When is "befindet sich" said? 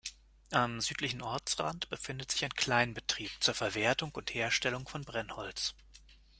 1.91-2.43